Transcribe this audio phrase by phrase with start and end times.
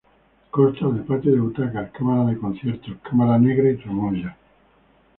[0.49, 4.35] Consta de patio de butacas, cámara de conciertos, cámara negra y tramoya.